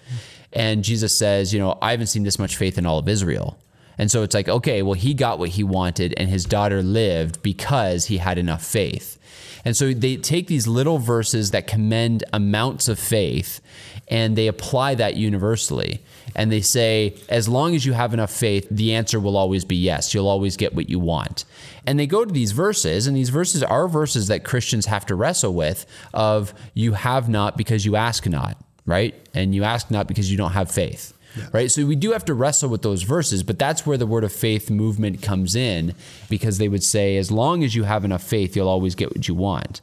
[0.51, 3.57] And Jesus says, you know, I haven't seen this much faith in all of Israel.
[3.97, 7.41] And so it's like, okay, well, he got what he wanted and his daughter lived
[7.41, 9.17] because he had enough faith.
[9.65, 13.61] And so they take these little verses that commend amounts of faith
[14.07, 16.01] and they apply that universally.
[16.35, 19.75] And they say, as long as you have enough faith, the answer will always be
[19.75, 20.13] yes.
[20.13, 21.45] You'll always get what you want.
[21.85, 25.15] And they go to these verses, and these verses are verses that Christians have to
[25.15, 29.15] wrestle with of you have not because you ask not, right?
[29.33, 31.12] And you ask not because you don't have faith.
[31.51, 31.71] Right.
[31.71, 34.31] So we do have to wrestle with those verses, but that's where the word of
[34.31, 35.95] faith movement comes in
[36.29, 39.27] because they would say, as long as you have enough faith, you'll always get what
[39.27, 39.81] you want.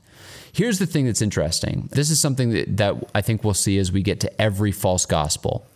[0.52, 1.88] Here's the thing that's interesting.
[1.92, 5.06] This is something that, that I think we'll see as we get to every false
[5.06, 5.66] gospel.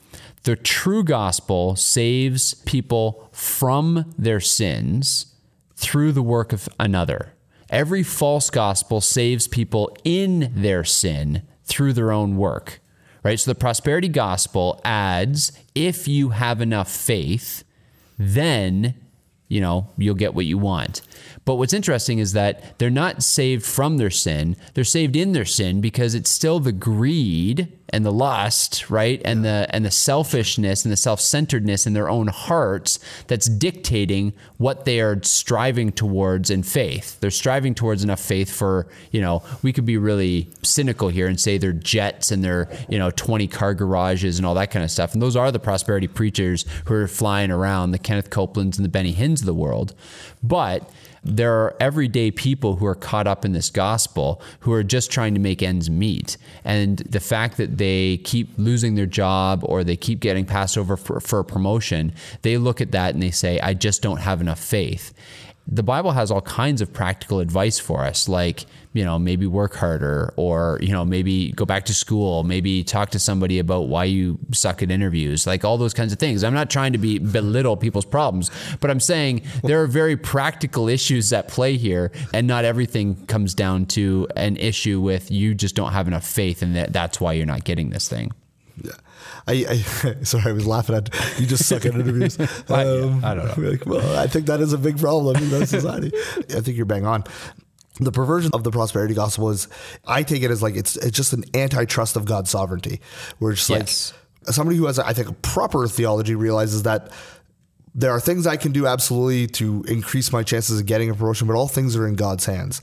[0.44, 5.34] The true gospel saves people from their sins
[5.74, 7.32] through the work of another.
[7.70, 12.80] Every false gospel saves people in their sin through their own work
[13.24, 13.40] right?
[13.40, 17.64] So the prosperity gospel adds if you have enough faith,
[18.16, 18.94] then
[19.48, 21.00] you know you'll get what you want.
[21.44, 25.44] But what's interesting is that they're not saved from their sin; they're saved in their
[25.44, 30.84] sin because it's still the greed and the lust, right, and the and the selfishness
[30.84, 36.62] and the self-centeredness in their own hearts that's dictating what they are striving towards in
[36.62, 37.20] faith.
[37.20, 41.38] They're striving towards enough faith for you know we could be really cynical here and
[41.38, 44.90] say they're jets and they're you know 20 car garages and all that kind of
[44.90, 45.12] stuff.
[45.12, 48.88] And those are the prosperity preachers who are flying around, the Kenneth Copelands and the
[48.88, 49.94] Benny Hinns of the world,
[50.42, 50.90] but
[51.24, 55.34] there are everyday people who are caught up in this gospel who are just trying
[55.34, 56.36] to make ends meet.
[56.64, 60.96] And the fact that they keep losing their job or they keep getting passed over
[60.96, 64.40] for, for a promotion, they look at that and they say, I just don't have
[64.40, 65.14] enough faith
[65.66, 69.74] the Bible has all kinds of practical advice for us, like, you know, maybe work
[69.74, 74.04] harder or, you know, maybe go back to school, maybe talk to somebody about why
[74.04, 76.44] you suck at interviews, like all those kinds of things.
[76.44, 78.50] I'm not trying to be belittle people's problems,
[78.80, 83.54] but I'm saying there are very practical issues at play here, and not everything comes
[83.54, 87.32] down to an issue with you just don't have enough faith, and that, that's why
[87.32, 88.32] you're not getting this thing.
[88.82, 88.92] Yeah.
[89.46, 89.76] I, I
[90.24, 91.08] sorry, I was laughing at
[91.38, 91.46] you.
[91.46, 92.38] Just suck at interviews.
[92.68, 93.70] Um, I don't know.
[93.70, 96.12] Like, well, I think that is a big problem in our society.
[96.50, 97.24] I think you're bang on.
[98.00, 99.68] The perversion of the prosperity gospel is,
[100.06, 103.00] I take it as like it's it's just an antitrust of God's sovereignty.
[103.38, 104.12] Where it's Yes.
[104.44, 107.10] like somebody who has, I think, a proper theology realizes that
[107.94, 111.46] there are things I can do absolutely to increase my chances of getting a promotion,
[111.46, 112.80] but all things are in God's hands.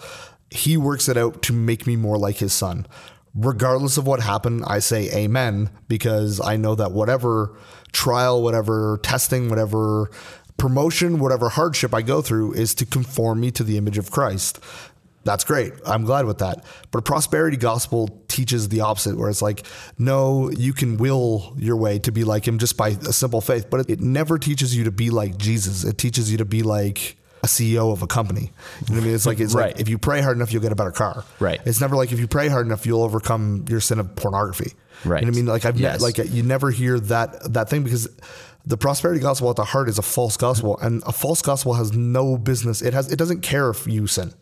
[0.49, 2.85] He works it out to make me more like his son.
[3.33, 7.55] Regardless of what happened, I say amen because I know that whatever
[7.93, 10.11] trial, whatever testing, whatever
[10.57, 14.59] promotion, whatever hardship I go through is to conform me to the image of Christ.
[15.23, 15.73] That's great.
[15.85, 16.65] I'm glad with that.
[16.89, 19.65] But a prosperity gospel teaches the opposite, where it's like,
[19.97, 23.69] no, you can will your way to be like him just by a simple faith.
[23.69, 25.83] But it never teaches you to be like Jesus.
[25.83, 28.51] It teaches you to be like a CEO of a company.
[28.87, 29.15] You know what I mean?
[29.15, 29.71] It's like it's Right.
[29.73, 31.23] like if you pray hard enough, you'll get a better car.
[31.39, 31.59] Right.
[31.65, 34.73] It's never like if you pray hard enough, you'll overcome your sin of pornography.
[35.03, 35.21] Right.
[35.21, 35.45] You know what I mean?
[35.47, 35.99] Like I've Yes.
[35.99, 38.07] ne- like you never hear that that thing because
[38.65, 41.93] the prosperity gospel at the heart is a false gospel, and a false gospel has
[41.93, 42.81] no business.
[42.83, 44.33] It has it doesn't care if you sin.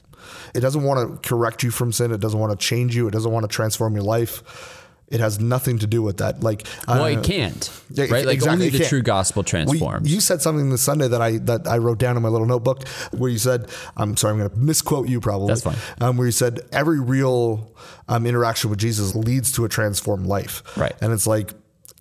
[0.53, 2.11] It doesn't want to correct you from sin.
[2.11, 3.07] It doesn't want to change you.
[3.07, 4.78] It doesn't want to transform your life.
[5.09, 6.41] It has nothing to do with that.
[6.41, 8.25] Like, Well, uh, it can't, yeah, right?
[8.25, 10.13] Like exactly, only the true gospel well, transforms.
[10.13, 12.87] you said something this Sunday that I that I wrote down in my little notebook
[13.11, 15.77] where you said, "I'm sorry, I'm going to misquote you probably." That's fine.
[15.99, 17.75] Um, where you said every real
[18.07, 20.61] um, interaction with Jesus leads to a transformed life.
[20.77, 20.93] Right.
[21.01, 21.53] And it's like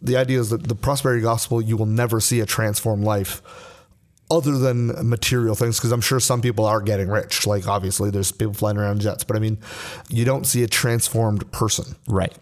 [0.03, 3.43] the idea is that the prosperity gospel, you will never see a transformed life
[4.31, 7.47] other than material things because I'm sure some people are getting rich.
[7.47, 9.59] Like obviously there's people flying around jets, but I mean,
[10.09, 11.97] you don't see a transformed person.
[12.07, 12.37] Right.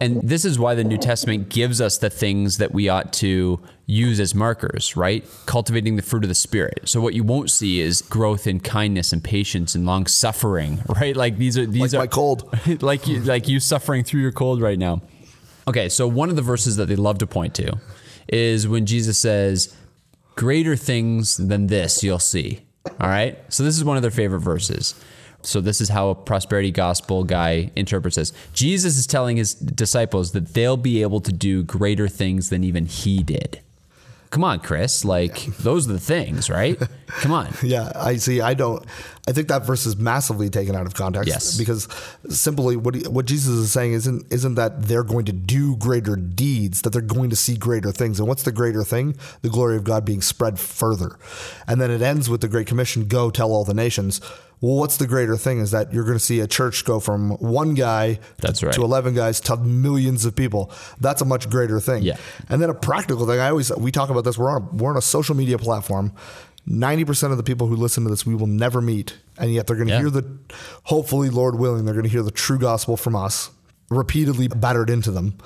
[0.00, 3.60] And this is why the New Testament gives us the things that we ought to
[3.86, 5.24] use as markers, right?
[5.46, 6.80] Cultivating the fruit of the Spirit.
[6.84, 11.16] So what you won't see is growth in kindness and patience and long suffering, right?
[11.16, 12.54] Like these are these Like are my cold.
[12.82, 15.02] like you like you suffering through your cold right now.
[15.66, 17.78] Okay, so one of the verses that they love to point to
[18.28, 19.74] is when Jesus says,
[20.36, 22.60] "Greater things than this you'll see."
[23.00, 23.38] All right?
[23.52, 24.94] So this is one of their favorite verses.
[25.42, 28.32] So this is how a prosperity gospel guy interprets this.
[28.52, 32.86] Jesus is telling his disciples that they'll be able to do greater things than even
[32.86, 33.60] he did.
[34.30, 35.04] Come on, Chris.
[35.04, 36.78] Like those are the things, right?
[37.06, 37.48] Come on.
[37.62, 38.40] Yeah, I see.
[38.40, 38.84] I don't.
[39.26, 41.28] I think that verse is massively taken out of context.
[41.28, 41.58] Yes.
[41.58, 41.88] because
[42.28, 46.16] simply what he, what Jesus is saying isn't isn't that they're going to do greater
[46.16, 48.18] deeds, that they're going to see greater things.
[48.20, 49.16] And what's the greater thing?
[49.42, 51.18] The glory of God being spread further.
[51.66, 54.20] And then it ends with the Great Commission: Go tell all the nations.
[54.60, 55.60] Well, what's the greater thing?
[55.60, 58.74] Is that you're going to see a church go from one guy That's to, right.
[58.74, 60.72] to eleven guys to millions of people.
[61.00, 62.02] That's a much greater thing.
[62.02, 62.16] Yeah.
[62.48, 63.38] And then a practical thing.
[63.38, 64.36] I always we talk about this.
[64.36, 66.12] We're on a, we're on a social media platform.
[66.66, 69.66] Ninety percent of the people who listen to this we will never meet, and yet
[69.66, 70.00] they're going to Yeah.
[70.00, 70.38] hear the.
[70.84, 73.50] Hopefully, Lord willing, they're going to hear the true gospel from us,
[73.90, 75.38] repeatedly battered into them.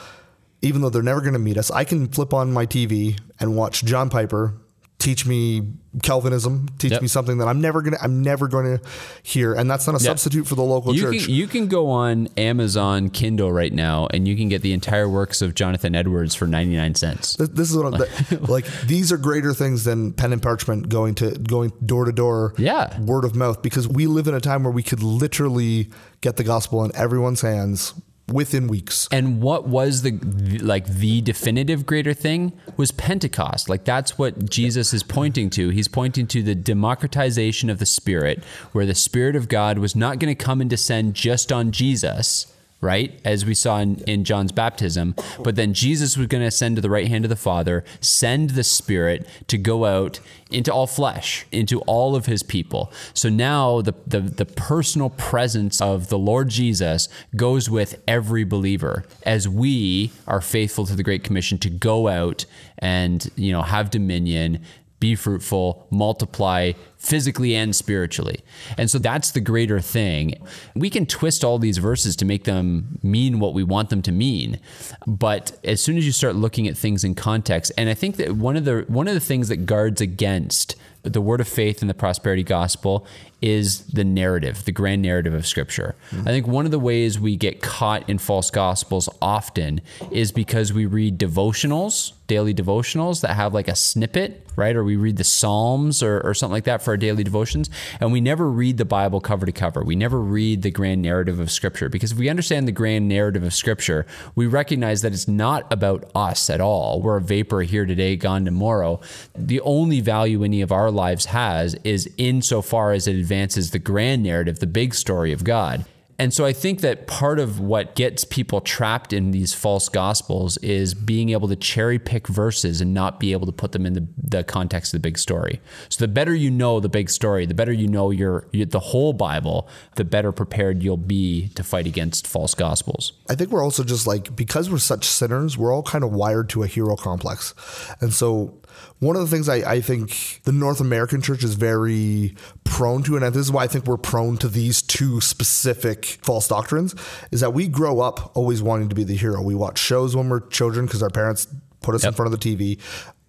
[0.63, 3.57] Even though they're never going to meet us, I can flip on my TV and
[3.57, 4.55] watch John Piper
[5.03, 5.63] teach me
[6.03, 7.03] Calvinism, teach Yep.
[7.03, 8.85] me something that I'm never gonna I'm never going to
[9.23, 10.11] hear, and that's not a Yeah.
[10.11, 11.27] substitute for the local You church.
[11.27, 15.07] can, you can go on Amazon Kindle right now and you can get the entire
[15.09, 17.35] works of Jonathan Edwards for 99 cents.
[17.37, 18.01] Th- This is what I'm
[18.49, 18.65] like.
[18.87, 22.55] These are greater things than pen and parchment going to going door to door.
[22.57, 22.99] Yeah.
[23.01, 25.91] word of mouth because we live in a time where we could literally
[26.23, 27.93] get the gospel in everyone's hands
[28.33, 29.09] within weeks.
[29.13, 30.13] And what was the
[30.61, 33.69] like the definitive greater thing was Pentecost.
[33.69, 35.69] Like that's what Jesus is pointing to.
[35.71, 38.43] He's pointing to the democratization of the Spirit,
[38.73, 42.52] where the Spirit of God was not going to come and descend just on Jesus,
[42.83, 43.19] right?
[43.25, 46.83] As we saw in, in John's baptism, but then Jesus was going to ascend to
[46.83, 50.19] the right hand of the Father, send the Spirit to go out
[50.51, 52.93] into all flesh, into all of his people.
[53.15, 59.05] So now the, the, the personal presence of the Lord Jesus goes with every believer
[59.25, 62.45] as we are faithful to the Great Commission to go out
[62.79, 64.61] and, you know, have dominion,
[64.99, 68.41] be fruitful, multiply physically and spiritually.
[68.79, 70.35] And so that's the greater thing.
[70.75, 74.13] We can twist all these verses to make them mean what we want them to
[74.13, 74.61] mean.
[75.07, 78.37] But as soon as you start looking at things in context, and I think that
[78.37, 81.91] one of the one of the things that guards against the word of faith and
[81.91, 83.05] the prosperity gospel
[83.41, 85.97] is the narrative, the grand narrative of scripture.
[86.11, 86.29] Mm-hmm.
[86.29, 89.81] I think one of the ways we get caught in false gospels often
[90.13, 94.77] is because we read devotionals, daily devotionals that have like a snippet, right?
[94.77, 97.69] Or we read the Psalms or, or something like that for our daily devotions.
[98.01, 99.83] And we never read the Bible cover to cover.
[99.83, 103.43] We never read the grand narrative of scripture because if we understand the grand narrative
[103.43, 107.01] of scripture, we recognize that it's not about us at all.
[107.01, 109.01] We're a vapor here today, gone tomorrow.
[109.35, 114.23] The only value any of our lives has is insofar as it advances the grand
[114.23, 115.85] narrative, the big story of God.
[116.19, 120.57] And so I think that part of what gets people trapped in these false gospels
[120.59, 123.95] is being able to cherry pick verses and not be able to put them in
[123.95, 125.61] the, the context of the big story.
[125.89, 128.81] So the better you know the big story, the better you know your, your the
[128.81, 133.13] whole Bible, the better prepared you'll be to fight against false gospels.
[133.29, 136.49] I think we're also just like because we're such sinners, we're all kind of wired
[136.51, 137.55] to a hero complex,
[138.01, 138.59] and so
[138.99, 143.17] one of the things I, I think the North American church is very prone to,
[143.17, 146.95] and this is why I think we're prone to these two specific false doctrines,
[147.31, 149.43] is that we grow up always wanting to be the hero.
[149.43, 151.47] We watch shows when we're children because our parents
[151.81, 152.79] put us in front of the TV.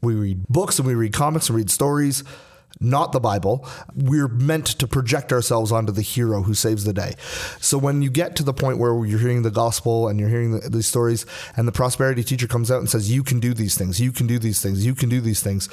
[0.02, 2.24] We read books and we read comics and read stories.
[2.80, 3.66] Not the Bible.
[3.96, 7.16] We're meant to project ourselves onto the hero who saves the day.
[7.62, 10.52] So when you get to the point where you're hearing the gospel and you're hearing
[10.52, 13.78] the, these stories, and the prosperity teacher comes out and says, "You can do these
[13.78, 14.02] things.
[14.02, 14.86] You can do these things.
[14.86, 15.70] You can do these things,"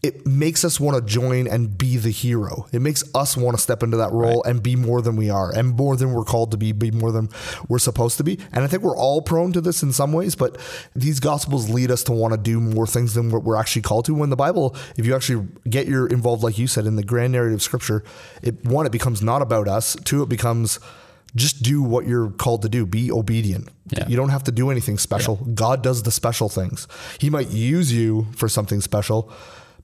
[0.00, 2.66] it makes us want to join and be the hero.
[2.72, 5.52] It makes us want to step into that role and be more than we are,
[5.52, 7.28] and more than we're called to be, be more than
[7.68, 8.38] we're supposed to be.
[8.52, 10.56] And I think we're all prone to this in some ways, but
[10.94, 14.04] these gospels lead us to want to do more things than what we're actually called
[14.04, 14.14] to.
[14.14, 17.32] When the Bible, if you actually get your involved, like you said, in the grand
[17.32, 18.04] narrative of Scripture,
[18.40, 19.96] it one, it becomes not about us.
[20.04, 20.78] Two, it becomes
[21.34, 22.86] just do what you're called to do.
[22.86, 23.68] Be obedient.
[23.90, 24.06] Yeah.
[24.06, 25.36] You don't have to do anything special.
[25.36, 26.86] God does the special things.
[27.18, 29.30] He might use you for something special,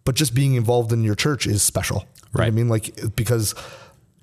[0.04, 2.06] but just being involved in your church is special.
[2.34, 3.54] You know I mean, like because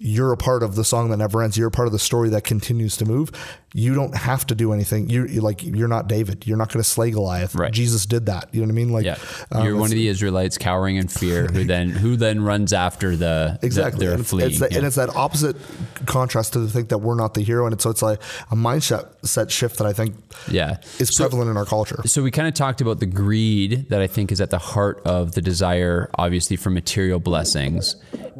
[0.04, 1.56] you're a part of the song that never ends.
[1.56, 3.32] You're a part of the story that continues to move.
[3.72, 5.08] You don't have to do anything.
[5.10, 6.48] You like you're not David.
[6.48, 7.54] You're not going to slay Goliath.
[7.54, 7.72] Right.
[7.72, 8.50] Jesus did that.
[8.52, 8.90] You know what I mean?
[8.90, 9.18] Like Yeah,
[9.52, 13.16] um, you're one of the Israelites cowering in fear, who then who then runs after
[13.16, 14.80] the Exactly, the, their and, it's, it's that, yeah.
[14.80, 15.56] and it's that opposite
[16.08, 18.56] contrast to the think that we're not the hero, and it's, so it's like a
[18.56, 20.16] mindset set shift that I think
[20.50, 22.02] yeah, is prevalent in our culture.
[22.06, 25.00] So we kind of talked about the greed that I think is at the heart
[25.06, 27.96] of the desire, obviously, for material blessings.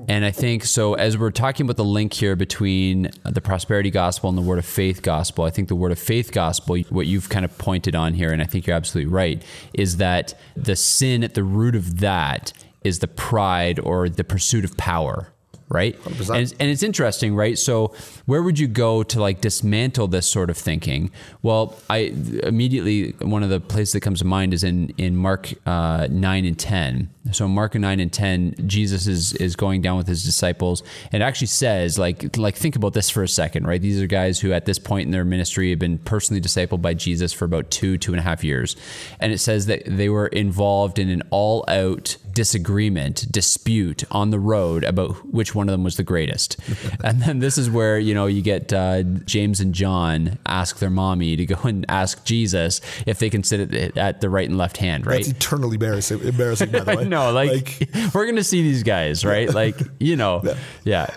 [0.08, 4.30] And I think so, as we're talking about the link here between the prosperity gospel
[4.30, 7.30] and the word of faith gospel, I think the word of faith gospel, what you've
[7.30, 9.44] kind of pointed on here, and I think you're absolutely right,
[9.74, 14.66] is that the sin at the root of that is the pride or the pursuit
[14.66, 15.34] of power.
[15.70, 15.98] Right.
[16.06, 17.58] And it's, and it's interesting, right?
[17.58, 17.96] So,
[18.26, 21.12] where would you go to like dismantle this sort of thinking?
[21.44, 25.54] Well, I immediately one of the places that comes to mind is in in Mark
[25.66, 27.10] uh, nine and ten.
[27.32, 31.26] So, Mark nine and ten, Jesus is is going down with his disciples, and it
[31.26, 33.82] actually says like like think about this for a second, right?
[33.82, 36.96] These are guys who at this point in their ministry have been personally discipled by
[36.96, 38.76] Jesus for about two two and a half years,
[39.20, 44.40] and it says that they were involved in an all out disagreement, dispute on the
[44.40, 46.58] road about which one of them was the greatest.
[47.04, 50.90] and then this is where, you know, you get uh, James and John ask their
[50.90, 54.58] mommy to go and ask Jesus if they can sit at, at the right and
[54.58, 55.18] left hand, right?
[55.18, 56.22] That's eternally embarrassing.
[56.22, 57.08] Embarrassing, by the way.
[57.12, 59.54] No, like, we're gonna see these guys, right?
[59.54, 60.42] Like, you know,
[60.86, 61.14] yeah.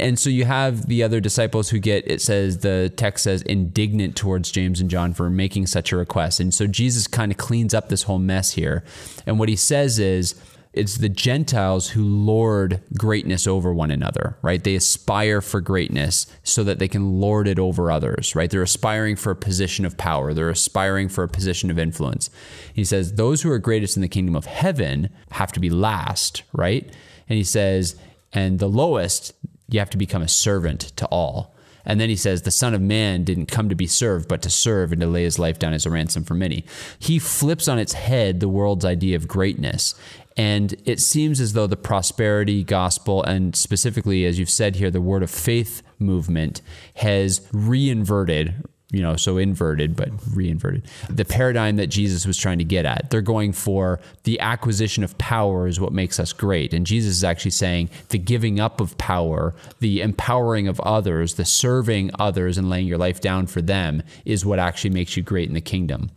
[0.00, 4.16] And so you have the other disciples who get it says the text says indignant
[4.16, 6.40] towards James and John for making such a request.
[6.40, 8.84] And so Jesus kind of cleans up this whole mess here.
[9.26, 10.34] And what he says is
[10.72, 14.62] it's the Gentiles who lord greatness over one another, right?
[14.62, 18.50] They aspire for greatness so that they can lord it over others, right?
[18.50, 20.34] They're aspiring for a position of power.
[20.34, 22.30] They're aspiring for a position of influence.
[22.72, 26.42] He says those who are greatest in the kingdom of heaven have to be last,
[26.52, 26.84] right?
[27.28, 27.96] And he says,
[28.32, 29.32] and the lowest,
[29.68, 31.54] you have to become a servant to all.
[31.88, 34.50] And then he says, The Son of Man didn't come to be served, but to
[34.50, 36.64] serve and to lay his life down as a ransom for many.
[36.98, 39.94] He flips on its head the world's idea of greatness.
[40.38, 45.00] And it seems as though the prosperity gospel, and specifically, as you've said here, the
[45.00, 46.62] word of faith movement
[46.94, 48.54] has reinverted
[48.90, 50.86] you know, so inverted, but reinverted.
[51.10, 53.10] The paradigm that Jesus was trying to get at.
[53.10, 56.72] They're going for the acquisition of power is what makes us great.
[56.72, 61.44] And Jesus is actually saying the giving up of power, the empowering of others, the
[61.44, 65.48] serving others and laying your life down for them is what actually makes you great
[65.48, 66.10] in the kingdom.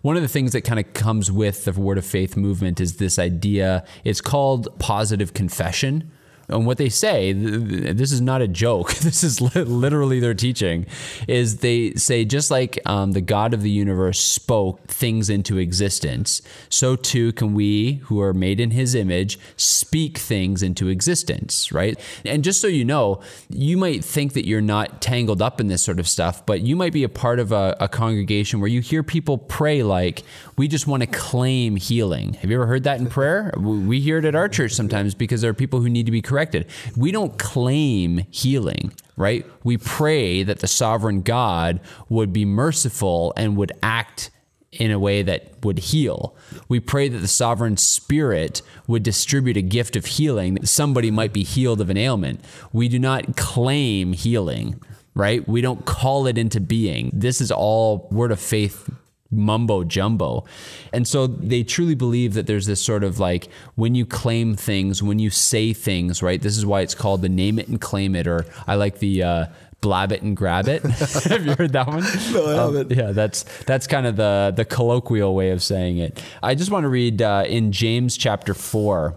[0.00, 2.96] One of the things that kind of comes with the Word of Faith movement is
[2.96, 6.10] this idea, it's called positive confession.
[6.48, 8.94] And what they say, this is not a joke.
[9.04, 10.86] This is literally their teaching.
[11.28, 16.40] Is they say just like um, the God of the universe spoke things into existence,
[16.70, 21.70] so too can we, who are made in His image, speak things into existence.
[21.70, 22.00] Right?
[22.24, 23.20] And just so you know,
[23.50, 26.74] you might think that you're not tangled up in this sort of stuff, but you
[26.74, 30.22] might be a part of a, a congregation where you hear people pray like,
[30.56, 33.52] "We just want to claim healing." Have you ever heard that in prayer?
[33.58, 36.22] We hear it at our church sometimes because there are people who need to be
[36.34, 36.66] corrected.
[36.96, 39.46] We don't claim healing, right?
[39.62, 41.78] We pray that the sovereign God
[42.08, 44.32] would be merciful and would act
[44.72, 46.34] in a way that would heal.
[46.68, 51.32] We pray that the sovereign spirit would distribute a gift of healing, that somebody might
[51.32, 52.44] be healed of an ailment.
[52.72, 54.82] We do not claim healing,
[55.14, 55.46] right?
[55.48, 57.12] We don't call it into being.
[57.14, 58.90] This is all word of faith
[59.30, 60.44] mumbo jumbo.
[60.92, 65.02] And so they truly believe that there's this sort of like when you claim things,
[65.02, 66.40] when you say things, right?
[66.40, 69.22] This is why it's called the name it and claim it, or I like the
[69.22, 69.46] uh,
[69.80, 70.82] blab it and grab it.
[70.82, 72.04] Have you heard that one?
[72.32, 72.90] No, I haven't.
[72.90, 76.22] yeah, that's that's kind of the the colloquial way of saying it.
[76.42, 79.16] I just want to read uh, in James chapter four.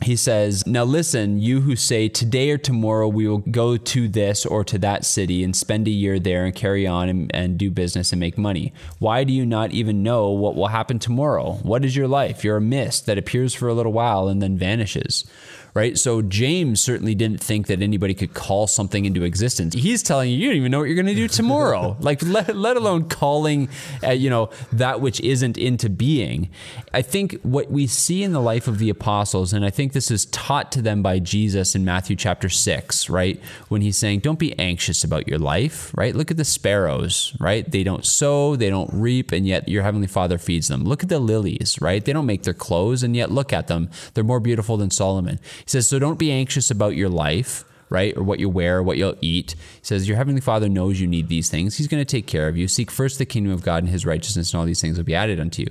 [0.00, 4.46] He says, Now listen, you who say, Today or tomorrow we will go to this
[4.46, 7.70] or to that city and spend a year there and carry on and, and, do
[7.70, 8.72] business and make money.
[9.00, 11.54] Why do you not even know what will happen tomorrow?
[11.62, 12.44] What is your life?
[12.44, 15.28] You're a mist that appears for a little while and then vanishes.
[15.74, 15.98] Right?
[15.98, 19.74] So James certainly didn't think that anybody could call something into existence.
[19.74, 21.96] He's telling you, you don't even know what you're going to do tomorrow.
[22.00, 23.68] like, let, let alone calling,
[24.02, 26.50] uh, you know, that which isn't into being.
[26.92, 30.10] I think what we see in the life of the apostles, and I think this
[30.10, 33.40] is taught to them by Jesus in Matthew chapter 6, right?
[33.68, 36.14] When he's saying, don't be anxious about your life, right?
[36.14, 37.70] Look at the sparrows, right?
[37.70, 40.84] They don't sow, they don't reap, and yet your heavenly Father feeds them.
[40.84, 42.04] Look at the lilies, right?
[42.04, 43.90] They don't make their clothes, and yet look at them.
[44.14, 45.38] They're more beautiful than Solomon.
[45.64, 48.16] He says, so don't be anxious about your life right?
[48.16, 49.52] Or what you wear, or what you'll eat.
[49.52, 51.76] He says, Your heavenly Father knows you need these things.
[51.76, 52.68] He's going to take care of you.
[52.68, 55.14] Seek first the kingdom of God and his righteousness, and all these things will be
[55.14, 55.70] added unto you.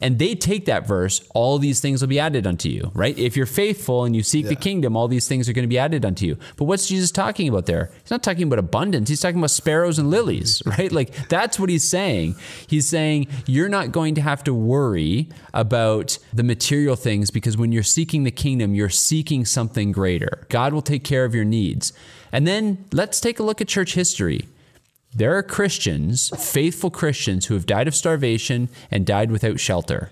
[0.00, 3.18] And they take that verse, all these things will be added unto you, right?
[3.18, 5.78] If you're faithful and you seek the kingdom, all these things are going to be
[5.78, 6.36] added unto you.
[6.56, 7.90] But what's Jesus talking about there?
[8.02, 9.08] He's not talking about abundance.
[9.08, 10.92] He's talking about sparrows and lilies, right?
[10.92, 12.36] Like that's what he's saying.
[12.66, 17.72] He's saying you're not going to have to worry about the material things because when
[17.72, 20.46] you're seeking the kingdom, you're seeking something greater.
[20.48, 21.55] God will take care of your needs.
[22.32, 24.46] And then let's take a look at church history.
[25.14, 30.10] There are Christians, faithful Christians, who have died of starvation and died without shelter.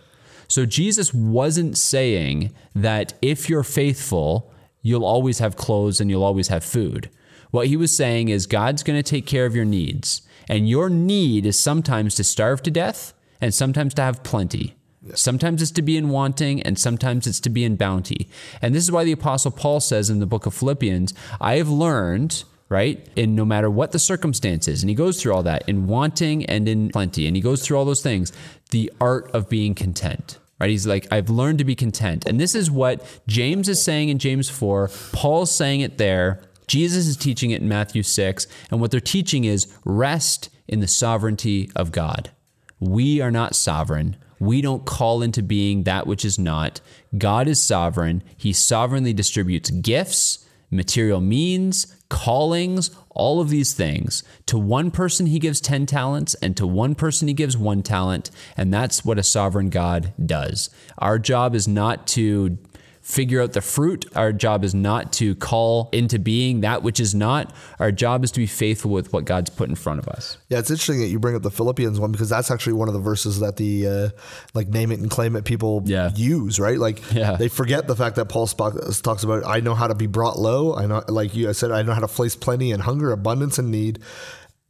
[0.48, 4.50] So Jesus wasn't saying that if you're faithful,
[4.82, 7.10] you'll always have clothes and you'll always have food.
[7.50, 10.22] What he was saying is God's going to take care of your needs.
[10.48, 14.74] And your need is sometimes to starve to death and sometimes to have plenty.
[15.14, 18.28] Sometimes it's to be in wanting, and sometimes it's to be in bounty.
[18.62, 21.68] And this is why the Apostle Paul says in the book of Philippians, I have
[21.68, 25.86] learned, right, in no matter what the circumstances, and he goes through all that in
[25.86, 28.32] wanting and in plenty, and he goes through all those things,
[28.70, 30.38] the art of being content.
[30.60, 30.70] Right?
[30.70, 32.26] He's like, I've learned to be content.
[32.26, 34.88] And this is what James is saying in James 4.
[35.12, 36.40] Paul's saying it there.
[36.68, 38.46] Jesus is teaching it in Matthew 6.
[38.70, 42.30] And what they're teaching is rest in the sovereignty of God.
[42.78, 44.16] We are not sovereign.
[44.38, 46.80] We don't call into being that which is not.
[47.16, 48.22] God is sovereign.
[48.36, 54.22] He sovereignly distributes gifts, material means, callings, all of these things.
[54.46, 58.30] To one person, he gives 10 talents, and to one person, he gives one talent.
[58.56, 60.70] And that's what a sovereign God does.
[60.98, 62.58] Our job is not to
[63.04, 64.06] figure out the fruit.
[64.16, 67.54] Our job is not to call into being that which is not.
[67.78, 70.38] Our job is to be faithful with what God's put in front of us.
[70.48, 72.94] Yeah, it's interesting that you bring up the Philippians one because that's actually one of
[72.94, 74.08] the verses that the uh,
[74.54, 76.12] like name it and claim it people Yeah.
[76.16, 76.78] use, right?
[76.78, 77.36] Like Yeah.
[77.36, 80.74] they forget the fact that Paul talks about I know how to be brought low.
[80.74, 83.70] I know, like you said, I know how to place plenty and hunger, abundance and
[83.70, 83.98] need.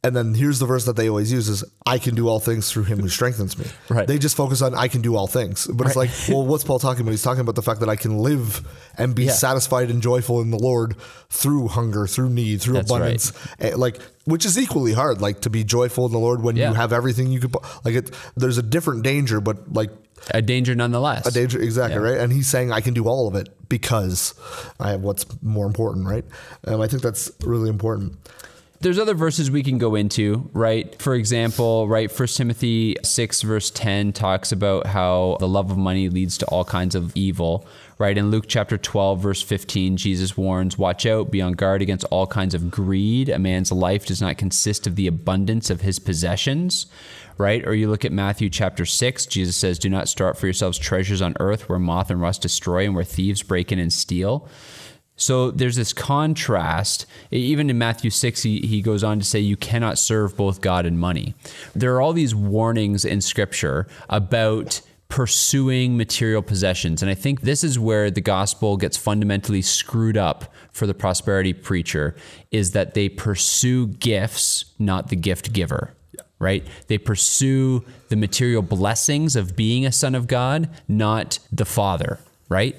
[0.05, 2.71] And then here's the verse that they always use is I can do all things
[2.71, 3.65] through him who strengthens me.
[3.89, 4.07] Right.
[4.07, 5.65] They just focus on I can do all things.
[5.65, 7.11] But it's like, well, what's Paul talking about?
[7.11, 8.61] He's talking about the fact that I can live
[8.99, 9.31] and be Yeah.
[9.31, 10.95] satisfied and joyful in the Lord
[11.31, 13.33] through hunger, through need, through That's abundance.
[13.59, 16.69] Eh, Like which is equally hard, like to be joyful in the Lord when Yeah.
[16.69, 19.89] you have everything you could like it there's a different danger, but like
[20.31, 21.25] A danger nonetheless.
[21.25, 22.09] a danger exactly, Yeah.
[22.11, 22.19] right?
[22.19, 24.33] And he's saying I can do all of it because
[24.79, 26.25] I have what's more important, right?
[26.67, 28.17] Um, I think that's really important.
[28.85, 31.01] There's other verses we can go into, right?
[31.01, 36.07] For example, right, First Timothy 6, verse 10 talks about how the love of money
[36.07, 37.65] leads to all kinds of evil,
[37.97, 38.15] right?
[38.15, 42.27] In Luke chapter 12, verse 15, Jesus warns, Watch out, be on guard against all
[42.27, 43.27] kinds of greed.
[43.27, 46.85] A man's life does not consist of the abundance of his possessions,
[47.39, 47.65] right?
[47.65, 50.77] Or you look at Matthew chapter 6, Jesus says, Do not store up for yourselves
[50.77, 54.47] treasures on earth where moth and rust destroy and where thieves break in and steal.
[55.17, 57.05] So there's this contrast.
[57.31, 60.85] Even in Matthew 6, he, he goes on to say, You cannot serve both God
[60.85, 61.35] and money.
[61.73, 67.01] There are all these warnings in Scripture about pursuing material possessions.
[67.01, 71.53] And I think this is where the gospel gets fundamentally screwed up for the prosperity
[71.53, 72.15] preacher
[72.51, 75.93] is that they pursue gifts, not the gift giver.
[76.37, 76.67] Right?
[76.87, 82.75] They pursue the material blessings of being a son of God, not the Father, right?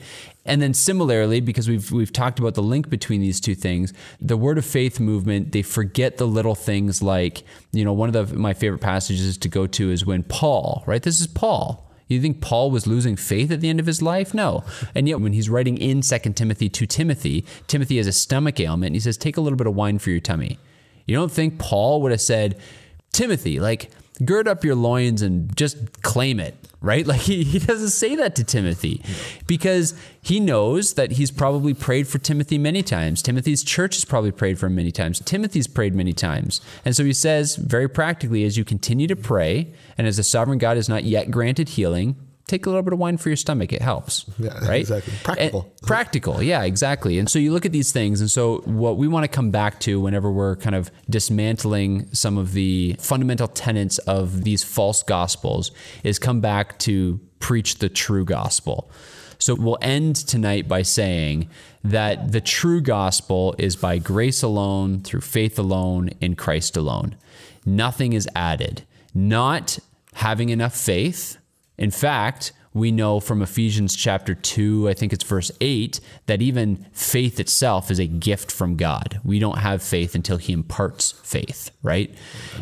[0.46, 4.36] And then similarly, because we've we've talked about the link between these two things, the
[4.36, 7.42] word of faith movement, they forget the little things like,
[7.72, 11.02] you know, one of the my favorite passages to go to is when Paul, right?
[11.02, 11.82] This is Paul.
[12.08, 14.32] You think Paul was losing faith at the end of his life?
[14.32, 14.62] No.
[14.94, 18.90] And yet when he's writing in 2 Timothy to Timothy, Timothy has a stomach ailment
[18.90, 20.58] and he says, Take a little bit of wine for your tummy.
[21.06, 22.60] You don't think Paul would have said,
[23.12, 23.90] Timothy, like,
[24.24, 27.06] gird up your loins and just claim it, right?
[27.06, 29.02] Like, he, he doesn't say that to Timothy
[29.46, 33.22] because he knows that he's probably prayed for Timothy many times.
[33.22, 35.20] Timothy's church has probably prayed for him many times.
[35.20, 36.60] Timothy's prayed many times.
[36.84, 40.58] And so he says, very practically, as you continue to pray and as the sovereign
[40.58, 43.72] God has not yet granted healing, take a little bit of wine for your stomach.
[43.72, 44.24] It helps.
[44.38, 44.80] Yeah, right?
[44.80, 45.12] exactly.
[45.24, 45.62] Practical.
[45.62, 46.42] And- practical.
[46.42, 47.18] Yeah, exactly.
[47.18, 48.20] And so you look at these things.
[48.20, 52.38] And so what we want to come back to whenever we're kind of dismantling some
[52.38, 55.70] of the fundamental tenets of these false gospels
[56.04, 58.90] is come back to preach the true gospel.
[59.38, 61.48] So we'll end tonight by saying
[61.84, 67.16] that the true gospel is by grace alone, through faith alone, in Christ alone.
[67.66, 68.84] Nothing is added.
[69.14, 69.78] Not
[70.14, 71.36] having enough faith.
[71.78, 76.86] In fact, we know from Ephesians chapter 2, I think it's verse 8, that even
[76.92, 79.18] faith itself is a gift from God.
[79.24, 82.14] We don't have faith until He imparts faith, right?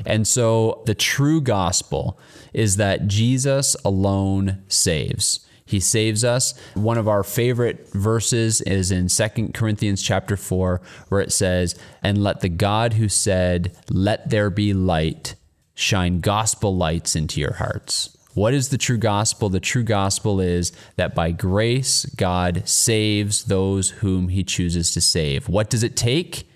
[0.07, 2.19] And so the true gospel
[2.53, 5.45] is that Jesus alone saves.
[5.67, 6.55] He saves us.
[6.75, 12.23] One of our favorite verses is in 2 Corinthians chapter 4 where it says, "And
[12.23, 15.35] let the God who said, let there be light,
[15.75, 19.49] shine gospel lights into your hearts." What is the true gospel?
[19.49, 25.49] The true gospel is that by grace, God saves those whom he chooses to save.
[25.49, 26.49] What does it take?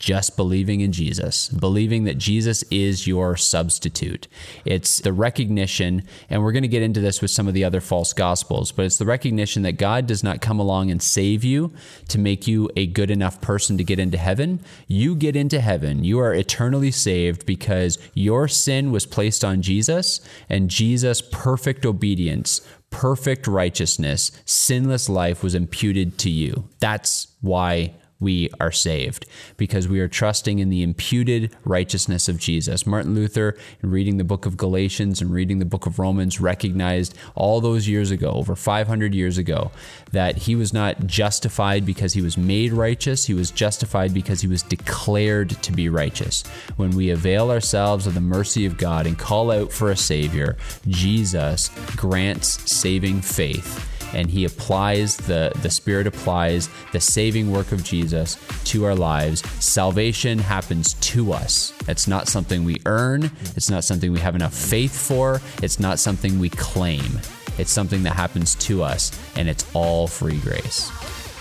[0.00, 4.28] Just believing in Jesus, believing that Jesus is your substitute.
[4.64, 7.82] It's the recognition, and we're going to get into this with some of the other
[7.82, 11.74] false gospels, but it's the recognition that God does not come along and save you
[12.08, 14.60] to make you a good enough person to get into heaven.
[14.88, 16.02] You get into heaven.
[16.02, 22.62] You are eternally saved because your sin was placed on Jesus, and Jesus' perfect obedience
[22.90, 26.68] perfect righteousness, sinless life was imputed to you.
[26.80, 32.86] That's why we are saved because we are trusting in the imputed righteousness of Jesus.
[32.86, 37.16] Martin Luther, in reading the book of Galatians and reading the book of Romans, recognized
[37.34, 39.72] all those years ago, over 500 years ago,
[40.12, 44.48] that he was not justified because he was made righteous, he was justified because he
[44.48, 46.42] was declared to be righteous.
[46.76, 50.56] When we avail ourselves of the mercy of God and call out for a Savior,
[50.86, 57.84] Jesus grants saving faith and he applies the the spirit applies the saving work of
[57.84, 59.42] Jesus to our lives.
[59.64, 61.72] Salvation happens to us.
[61.88, 63.30] It's not something we earn.
[63.56, 65.40] It's not something we have enough faith for.
[65.62, 67.20] It's not something we claim.
[67.58, 70.90] It's something that happens to us and it's all free grace.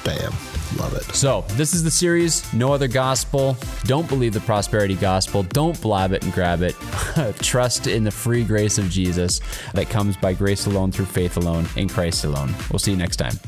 [0.03, 0.33] Bam.
[0.77, 1.03] Love it.
[1.15, 3.57] so this is the series no other gospel.
[3.85, 5.43] Don't believe the prosperity gospel.
[5.43, 6.75] Don't blab it and grab it.
[7.41, 9.41] Trust in the free grace of jesus
[9.73, 12.53] that comes by grace alone through faith alone in christ alone.
[12.71, 13.39] We'll see you next time